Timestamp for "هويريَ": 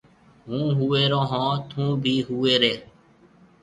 2.27-2.73